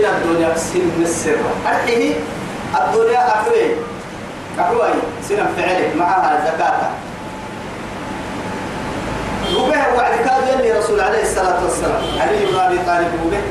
[0.00, 1.36] سن الدنيا سن السر.
[1.68, 2.14] أرحيه
[2.74, 3.64] الدنيا أحوي
[4.60, 4.92] أحوي
[5.28, 6.80] سن فعلك معها زكاة.
[9.56, 12.02] وبه وعد كاد يلي رسول عليه الصلاة والسلام.
[12.20, 13.42] علي بن أبي طالب وبه.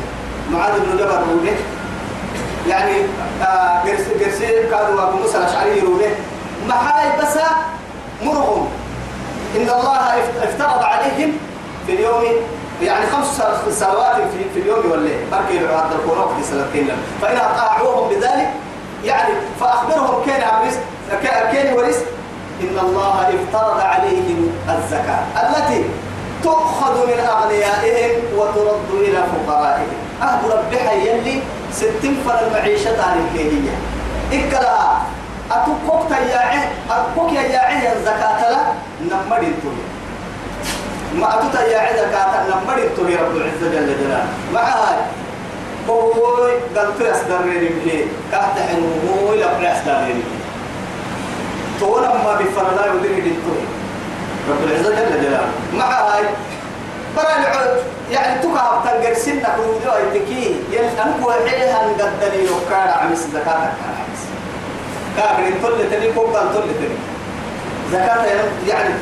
[0.52, 1.58] معاذ بن جبل وبه.
[2.68, 2.96] يعني
[3.86, 4.40] قرس قرس
[4.72, 6.12] كادوا أبو موسى الأشعري وبه.
[6.68, 7.38] محاي بس
[8.24, 8.68] مرهم.
[9.56, 10.00] إن الله
[10.44, 11.32] افترض عليهم
[11.88, 12.24] في اليوم
[12.82, 13.42] يعني خمس
[13.80, 16.90] صلوات في, في اليوم والليل بركي بعد القرآن في سنتين
[17.22, 18.50] فإن أطاعوهم بذلك
[19.06, 20.76] يعني فأخبرهم كان عبرس
[21.52, 21.96] كان ورس
[22.62, 25.84] إن الله افترض عليهم الزكاة التي
[26.44, 29.98] تؤخذ من أغنيائهم وترد إلى فقرائهم.
[30.24, 31.42] أهد ربها يلي
[31.72, 33.76] ستين فر المعيشة عن الكيهية
[34.34, 34.78] إكلا
[35.52, 38.62] أتوكوك تياعه أتوكوك ياعه الزكاة لا
[39.02, 39.99] نمر الدنيا.
[41.16, 44.28] ما أتوتا ياعه زكاة نمر الدنيا رب العزة جل جلاله.
[44.54, 44.98] مع هاي
[45.90, 50.24] هو قلت أصدر ريبه كهت حنوه هو لا أصدر ريبه
[51.80, 53.68] تونا ما بفرلا يودين الدنيا
[54.50, 55.52] رب العزة جل جلاله.
[55.74, 56.24] مع هاي
[57.18, 57.80] برا
[58.12, 64.22] يعني تكا تنقر سنة كنودو ايتكي يل أنكو عيها نقدني يوكار عمس زكاة كان عمس
[65.18, 66.98] كاكرين تل تني فوق قال تل تني
[67.92, 68.26] زكاة
[68.68, 68.94] يعني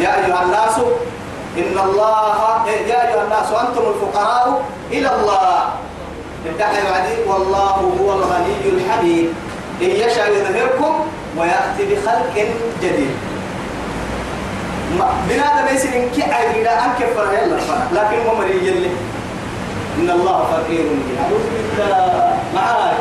[0.00, 0.76] يا أيها الناس
[1.60, 2.38] إن الله
[2.88, 5.54] يا أيها الناس أنتم الفقراء إلى الله.
[6.46, 9.28] ادعي بعدي والله هو الغني الحميد.
[9.82, 10.94] إن يشاء يظهركم
[11.36, 12.46] ويأتي بخلق
[12.82, 13.14] جديد.
[15.28, 18.90] بنادم يصير إن كي عيدا أنك فرح يلا فرح لكن هو مريج اللي
[19.98, 20.84] إن الله فقير
[21.20, 22.38] أعوذ بالله.
[22.54, 22.96] معاي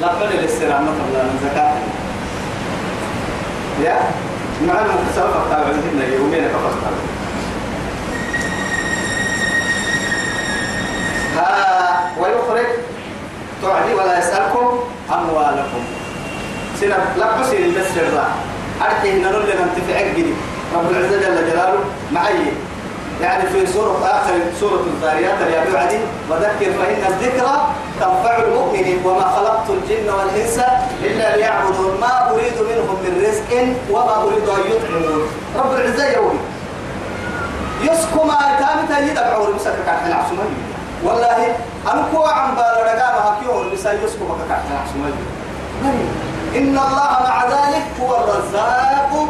[0.00, 1.74] لا بد للسلامة الله من زكاة.
[3.84, 3.98] يا؟
[4.66, 5.52] مع المكسر فقط.
[5.52, 6.74] عندنا يومين فقط.
[11.36, 12.10] ها
[13.64, 14.78] تعدي ولا يسألكم
[15.12, 15.82] أموالكم.
[16.80, 18.22] سنة لا بس المسر
[18.82, 19.66] أرتي نقول لنا
[20.16, 20.34] جدي
[20.74, 21.78] رب العزة جل جلاله
[22.12, 22.52] معي.
[23.22, 25.98] يعني في سورة آخر سورة الذاريات يا بعدي
[26.30, 27.68] وذكر فإن الذكرى
[28.00, 30.58] تنفع المؤمنين وما خلقت الجن والإنس
[31.04, 33.50] إلا ليعبدون ما أريد منهم من رزق
[33.90, 35.28] وما أريد أن يطعمون.
[35.56, 36.36] رب العزة يقول
[37.82, 38.38] يسكو ما
[38.88, 40.44] تجد أبعور مسكك عن العصمة
[41.04, 41.56] والله
[41.92, 43.03] أنا كوا عم بالرجاء
[43.74, 44.50] ما هكيون بس يسكو بك
[46.56, 49.28] إن الله مع ذلك هو الرزاق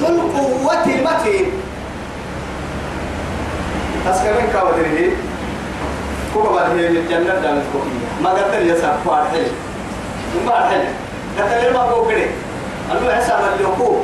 [0.00, 1.50] ذو القوة المتين.
[4.10, 5.10] أسكنك كودره
[6.34, 9.50] كوكا بعد هي الجنة دام الكوكية ما لي يسار فار حلي.
[10.46, 10.88] بعد حلي.
[11.38, 12.26] قلت لي ما هو كده
[12.92, 13.94] أنو حساب اللي هو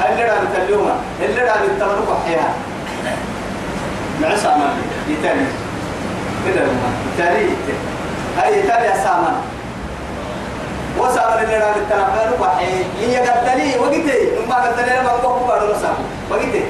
[0.00, 2.54] هل لنا بتليوما هل لنا بتمرق حياة
[4.22, 4.76] مع سامان
[5.08, 5.46] يتاني
[6.46, 7.46] كده لما يتاني
[8.38, 9.36] هاي يتاني سامان
[10.98, 12.66] وسامان اللي لنا بتنقل وحي
[13.00, 15.84] هي قلت لي وقتي ما قلت لي ما هو كده
[16.30, 16.64] وقتي.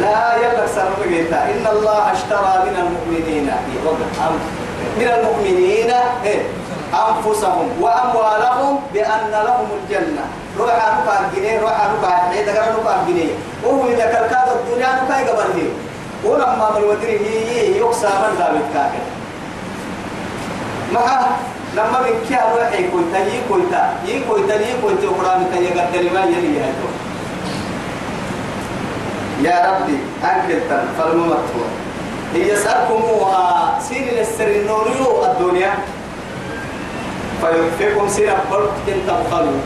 [0.00, 1.02] لا يلا سرب
[1.32, 3.50] إن الله اشترى من المؤمنين
[4.98, 5.90] من المؤمنين
[6.24, 6.42] إيه؟
[6.94, 10.24] أنفسهم وأموالهم بأن لهم الجنة.
[10.58, 13.34] روح نقع الجنيه روح نقع الحيدة قال نقع الجنيه
[13.64, 15.68] وهو إذا كالكاد الدنيا نقع قبله
[16.24, 17.26] ولما من ودره
[17.76, 19.15] يقسى من لا بتكاكل
[20.96, 21.28] معه
[21.76, 26.88] لما من كيا روح يكويتا يكويتا يكويتا يكويتا وقرامك يقدر ما يلي هاتو
[29.42, 31.68] يا ربي أنكل تن فالممتوع
[32.34, 35.72] هي يسألكموها سين للسر النوريو الدنيا.
[37.40, 39.60] فيكفيكم سين برد كنت تبخلوا.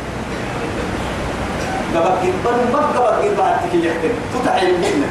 [1.95, 5.11] قبل جبن ما قبل جبن تكي يحتم تتعين منه.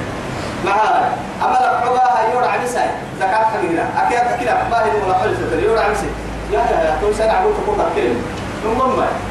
[0.65, 1.98] معها أما لقبها
[2.33, 2.83] يورع عمسا
[3.19, 6.07] زكاة حميرة أكيد كده باهي ولا حلسة يورع عمسا
[6.51, 8.21] يا يا يا كل سنة عبود تقول كلمة.
[8.63, 8.79] ثم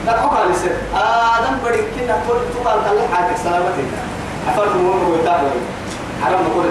[0.07, 0.71] لقبها لسه
[1.39, 3.89] آدم بدي كنا تقول تقال كل حاجة سلامتك.
[4.49, 5.51] أفرد مهم ويتابع
[6.25, 6.67] حرام نقول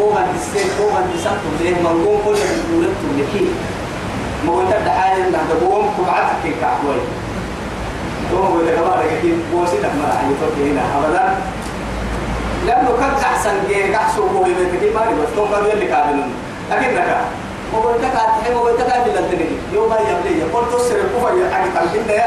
[0.00, 3.46] هو من تسير هو من تسكت ليه؟ منقوم كل من دولت لكي
[4.46, 7.00] ما هو تبدأ حالي من دبوم كبعتك كعبوي
[8.34, 11.34] هو هو تكبر لكن بوسيتك ما راح يفكر هنا أبدا.
[12.66, 12.90] لأنه
[13.46, 16.30] أحسن جيه كحسو هو يبتكي ما يبغى تو كانوا يلي كاملون
[16.70, 17.20] لكن نكا
[17.72, 22.24] ما هو تكاد في الدنيا يوم ما يبلي يقول تصير كوفا يحكي تلقين ده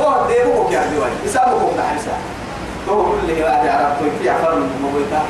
[0.00, 2.16] هو ديبوك يا ديوان يسامكم بحرسا
[2.90, 5.22] هو كل اللي بعد عرب كويت يعفر من مويتا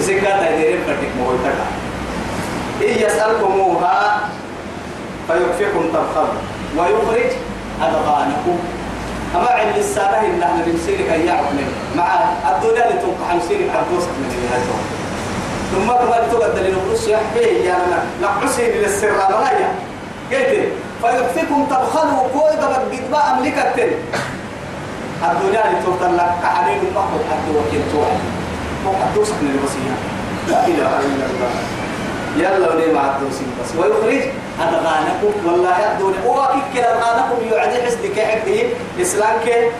[0.00, 1.52] زكاة يديرين كتك مويتا
[2.82, 4.20] إن يسألكموها
[5.28, 6.28] فيكفيكم تبخل
[6.78, 7.30] ويخرج
[7.82, 8.58] أدغانكم
[9.76, 11.44] عند السابه إن نحن بنسيرك أيام
[11.96, 12.06] مع
[12.50, 14.58] الدنيا اللي تنقح نسيرك أردوسك من اللي
[15.72, 19.68] ثم كما تقدر لنقص يحبيه أنا نقصي للسر رايا
[20.32, 20.68] قلت
[21.02, 23.92] فيكفيكم تبخلوا كوي قبل قد أملكتين
[25.22, 28.18] الدنيا اللي تفضل لك كحنين المحضر حتى وكيل توعي
[28.86, 29.94] وحدوسك من الوصية.
[30.48, 31.85] لا إله إلا الله.
[32.36, 33.70] يلا ولي مع الدوسين بس.
[33.78, 34.22] ويخرج
[34.60, 38.62] أدغانكم والله يأدون وأكيد كلا أدغانكم يعدي حسد كحكه
[39.00, 39.70] إسلام كي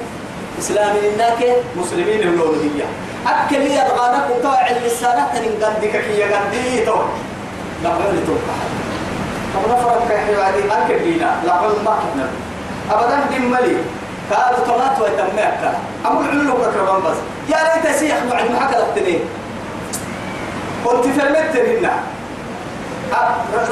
[0.59, 2.85] إسلام إنك مسلمين الأولوية
[3.27, 6.97] أكل لي أدغانكم توع اللسانة تنقدك كي يقدي تو
[7.85, 8.57] لقد توقع
[9.55, 12.27] طب نفرق كحي وعدي أكل لينا لقد ما كنا
[12.91, 13.77] أبدا دملي
[14.31, 15.73] كادوا طمات ويتمعك
[16.05, 17.17] أقول علو كربان بس
[17.49, 19.19] يا ليت سيح بعد ما حكى لقتني
[20.85, 21.93] كنت فرمت هنا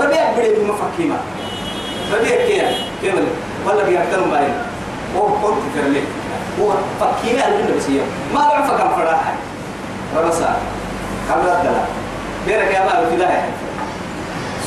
[0.04, 1.16] ربيع بدي بمفكيمة
[2.12, 2.72] ربيع كيا
[3.02, 3.14] كيف
[3.66, 4.54] ولا بيأكلوا باين
[5.16, 6.02] هو كنت فرمت
[6.60, 6.70] هو
[7.00, 7.84] فكيمة اللي بس
[8.34, 9.32] ما بعرف كم فراحة
[10.16, 10.56] ربسا
[11.32, 11.84] قبل الدلا
[12.46, 13.28] بيرك يا مال في ده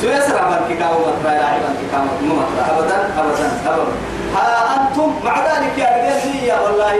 [0.02, 3.92] سويس رابن كيكاو مطرا لا عبن كيكاو مطرا أبدا أبدا أبدا.
[4.36, 6.92] ها أنتم مع ذلك يا رجال والله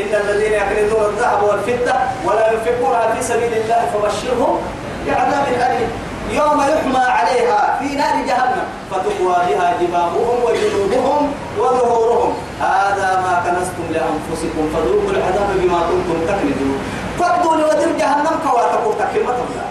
[0.00, 1.94] إن الذين يكنزون الذهب والفضة
[2.24, 4.58] ولا ينفقونها في سبيل الله فبشرهم
[5.06, 5.88] بعذاب أليم.
[6.30, 12.32] يوم يحمى عليها في نار جهنم فتقوى بها جباههم وجنوبهم وظهورهم.
[12.60, 16.78] هذا ما كنستم لأنفسكم فذوقوا العذاب بما كنتم تكنزون.
[17.18, 19.68] فقدوا لودر جهنم كواتكم تكلمة الله.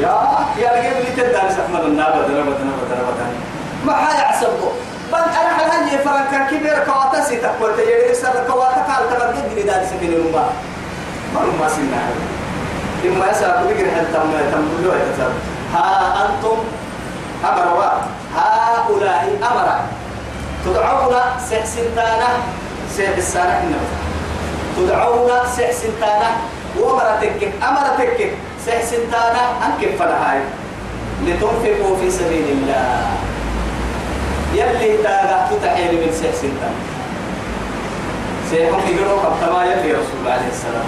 [0.00, 0.14] يا
[0.62, 3.28] يا رجال اللي تدعي سحمل النار بدنا بدنا بدنا بدنا.
[3.86, 4.70] ما حيعصبوا
[5.12, 9.62] بل أنا على هني فرنك كبير كواتا سيتا قلت يا سر كواتا قال تبدل لي
[9.62, 10.52] داري سكين الماء
[11.34, 12.33] ما ما سينا.
[13.08, 14.94] إما يسأل بقدر هل تم تم له
[15.74, 15.86] ها
[16.24, 16.58] أنتم
[17.44, 17.90] أمروا.
[18.34, 19.68] هؤلاء أمر
[20.64, 21.14] تدعون
[21.50, 22.28] سحسنتانا
[22.96, 23.80] سحسنتانا
[24.76, 26.30] تدعون سحسنتانا
[26.80, 28.20] ومرتك أمرتك.
[28.66, 30.40] سحسنتانا أنك فلهاي
[31.26, 33.06] لتنفقوا في سبيل الله.
[34.54, 36.80] يلي تاغا تتحيل من سحسنتانا
[38.50, 40.86] سيحون يقولوا كما يلي رسول الله عليه والسلام.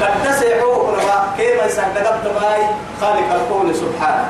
[0.00, 2.62] قد تسيحوا ربا كيف يسندقت ماي
[3.00, 4.26] خالق الكون سبحانه.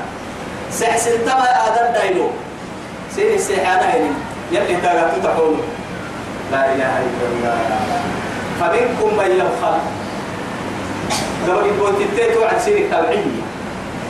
[0.73, 2.29] سحسن تما آدم دايلو
[3.15, 4.11] سيني سيحانا هيني.
[4.53, 5.57] يلي تاغا تتحول
[6.53, 7.57] لا إله إلا الله.
[8.61, 9.79] فمنكم من يبخل
[11.49, 13.45] قبل يقول تتيتو عن سيني التوعية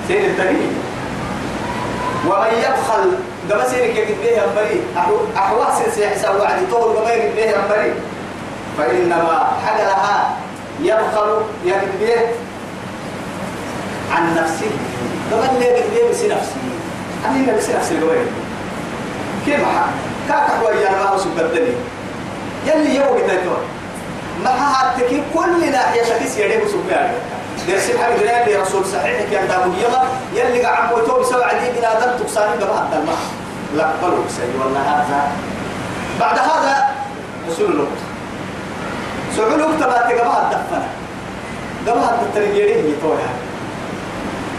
[0.09, 0.73] سيني التقية
[2.27, 3.05] ومن يبخل
[3.51, 4.81] قبل سيني كيف به أمبري
[5.37, 7.95] أحواس سيحسا وعدي طول قبل به أمبري
[8.79, 10.37] فإنما حدلها
[10.81, 11.31] يبخل
[11.65, 12.27] يكبيه
[14.15, 14.71] عن نفسه
[15.33, 16.57] قبل لي يكبيه بس نفسه
[17.27, 18.17] أنا بس نفسي القوي
[19.47, 19.91] كيف حق
[20.29, 21.75] كاك أنا ما أسوق الدنيا
[22.67, 23.57] يلي يوم بتاعته
[24.45, 27.17] ما هاتك كل ناحية شكيس يديه يعني
[27.69, 30.03] درس الحمد لله اللي رسول صحيح؟ كان دابو يلا
[30.35, 33.17] يلي قاعد بوتو بسوي عدي بلا دم تقصاني قبل هذا الماء
[33.77, 35.33] لا قالوا سيدي والله هذا.
[36.21, 36.95] بعد هذا
[37.51, 37.87] رسول الله.
[39.37, 40.89] سعلوك تبات قبها الدفنة
[41.87, 42.93] قبها التريجيري هي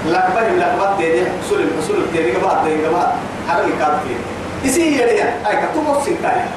[0.05, 3.15] توها لقبه لقبة دي دي حصول الحصول التيري قبها دي قبها
[3.49, 4.69] حرمي كاد فيه.
[4.69, 6.47] إسي يديا أي كتوم سنكايا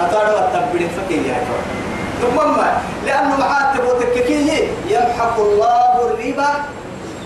[0.00, 1.36] أتارو التبدي فكي يا
[2.22, 2.40] ثم
[3.06, 6.48] لأنه معاتب وتككيه يمحق الله الربا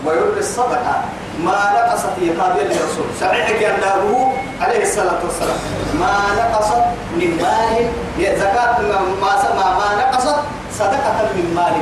[0.07, 1.03] ويربي الصدقة.
[1.45, 3.07] ما نقصت في قابل الرسول.
[3.21, 5.57] صحيح كان داره عليه الصلاة والسلام.
[6.01, 6.85] ما نقصت
[7.17, 8.37] من مال.
[8.37, 10.37] زكاة ما ما ما نقصت
[10.79, 11.75] صدقة من مال.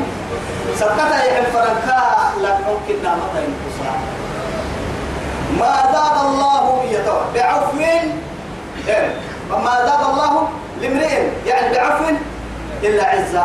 [0.78, 3.94] صدقة يحب فرنكا لك ممكن نعمة ينقصها
[5.58, 7.76] ما زاد الله بيته بعفو.
[9.50, 10.48] ما زاد الله
[10.80, 12.04] لامرئ يعني بعفو.
[12.82, 13.44] إلا عزة.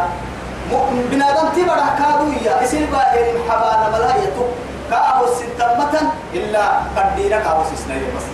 [1.11, 4.45] بنادم تبرع كادوية يصير باهر حبانا ملايته
[4.89, 5.93] كابو ستمة
[6.33, 6.63] إلا
[6.97, 8.27] قدينا كابو سسنا بس.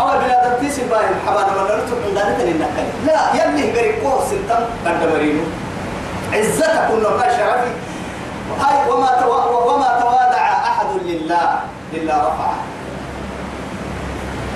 [0.00, 2.64] أو بنادم تيسير باهر حبانا ملايته عندنا تنين
[3.06, 5.44] لا يلي غير كو ستم قد مرينو
[6.32, 7.72] عزتك كنا شرفي.
[8.60, 9.10] هاي وما
[9.68, 11.60] وما تواضع أحد لله
[11.92, 12.56] إلا رفعه.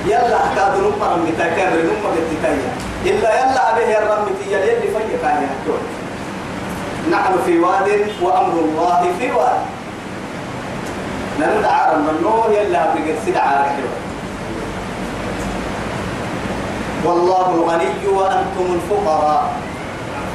[0.06, 2.70] يلا كاد نمر من تكبر نمر التكاية
[3.04, 5.76] إلا يلا به الرمتي يلي فيك يا
[7.10, 7.88] نحن في واد
[8.22, 9.60] وأمر الله في واد.
[11.40, 13.46] نندع من نور يلا بقر سدع
[17.04, 19.42] والله الغني وأنتم الفقراء.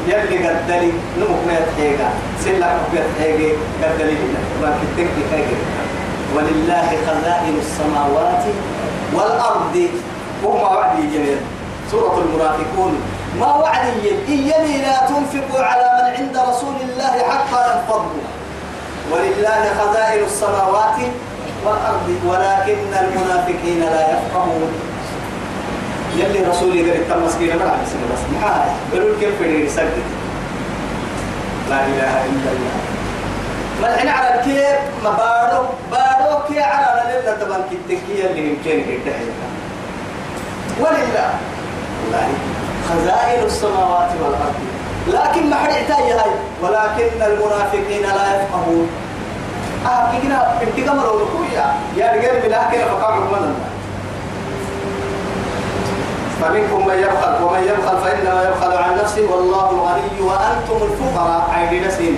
[0.08, 2.10] يلي قدلي نمك ما يتحيقا.
[2.44, 4.18] سلا ما يتحيقا قدلي
[4.62, 5.58] ما كتنك حيقا
[6.36, 8.44] ولله خزائن السماوات
[9.14, 9.76] والأرض.
[10.44, 11.38] وهم وعدي جميل.
[11.92, 12.94] سورة المنافقون.
[13.40, 18.26] ما وعدي؟ إيني لا تنفقوا على من عند رسول الله حتى ينفضوا
[19.12, 20.98] ولله خزائن السماوات
[21.66, 22.08] والأرض.
[22.26, 24.72] ولكن المنافقين لا يفقهون.
[26.18, 30.06] يلي رسولي قال التم مسكين ما عم يسمى بس محاها قالوا كيف في سجد.
[31.70, 32.76] لا إله إلا الله.
[33.82, 39.38] ما الحين على الكيف ما بارو بارو كي على لله تبان كتكية اللي يمكن يتحيك
[40.80, 41.30] ولله.
[42.04, 42.28] والله.
[42.90, 44.56] خزائن السماوات والأرض.
[45.08, 46.32] لكن ما حد يحتاج هاي.
[46.62, 48.90] ولكن المنافقين لا يفقهون.
[49.86, 51.20] آه كنا انتقام لو
[51.56, 53.56] يا يا رجال بلا كنا فقام من
[56.42, 61.50] فمنكم من يبخل ومن يبخل فإنما يبخل عن نفسه والله الغني وأنتم الفقراء.
[61.54, 62.18] عيدي نسين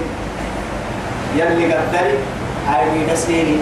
[1.36, 2.18] يلي قدري
[2.70, 3.62] عيدي نسين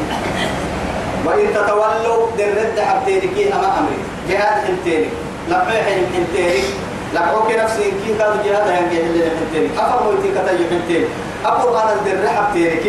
[1.26, 3.98] وإن تتولوا درد حبتينك أما أمري.
[4.30, 5.10] جهاد حمتينك
[5.50, 6.64] لقيح حمتينك
[7.14, 11.08] لقوك نفسي كي كانوا جهاد هنجي اللي حمتينك أفر مويتي كتاي حمتينك
[11.46, 12.86] أقول أنا الدر حبتينك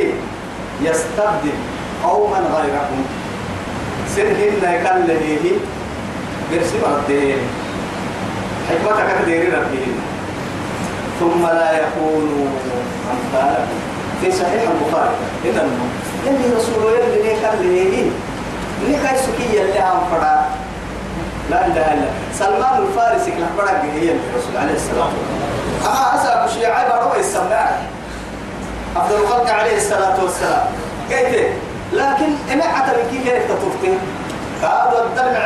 [0.82, 1.56] يستبدل
[2.04, 3.02] قوما غيركم.
[4.16, 5.58] سنهن يكلمه.
[6.52, 7.38] برسم الدين.
[8.68, 10.00] حكمتك كدير ربهم
[11.20, 12.46] ثم لا يكونوا
[13.12, 13.78] أمثالكم.
[14.20, 15.14] في صحيح البخاري.
[15.44, 15.68] إذا
[16.26, 18.10] يلي رسول يلي ليه كان ليه
[18.86, 20.40] ليه؟ كاي سكية اللي عم فدا
[21.50, 25.12] لا إله إلا سلمان الفارسي كلا فدا هي الرسول عليه السلام.
[25.86, 27.70] أما أسأل الشيعة بارو يسمع
[28.96, 30.66] أفضل الخلق عليه الصلاة والسلام.
[31.10, 31.52] كيف؟
[31.92, 33.98] لكن إما حتى من كيف تطفتين
[34.62, 35.44] هذا الدمع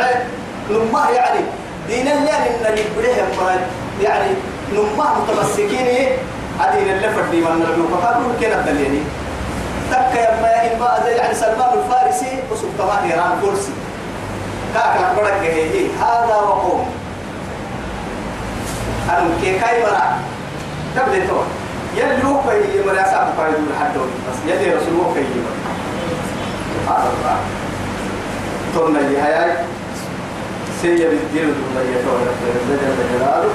[0.70, 1.40] نمه يعني
[1.88, 3.60] دين الله إن نبرهم
[4.02, 4.30] يعني
[4.72, 6.08] نمه متمسكين
[6.60, 9.00] أدين اللي فردي من نلقوا فقالوا كنا دليني
[9.90, 13.72] تك يا ما إما زي يعني سلمان الفارسي وسوق طبعا إيران كرسي
[14.74, 16.90] كاك أكبرك هي هذا وقوم.
[19.10, 20.18] أنا كي كاي مرا.
[20.96, 21.40] تبدي تو
[21.96, 23.04] يلي هو كي مرا.
[23.04, 25.24] ساب كاي دون حد بس يلي رسول هو كي
[26.88, 27.36] هذا الله.
[28.74, 29.52] تونا هاي.
[29.52, 29.75] سيجب
[30.92, 32.20] الدين دون يتوه
[32.66, 33.50] جل جلاله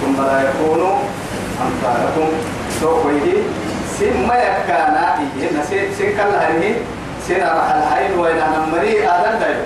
[0.00, 0.96] ثم لا يكونوا
[1.66, 2.28] أمثالكم
[2.80, 3.26] سوقه
[3.98, 6.74] سن ما يكانا إيه سن سن كل هذه
[7.28, 9.64] سن راح الحين وين أنا مري آدم دايو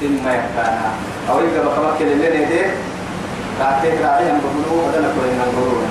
[0.00, 0.90] سن ما يكانا
[1.30, 2.66] أو اللي نده
[3.60, 5.82] راح تكره عليهم بقولوا هذا نقول إنهم بقولوا.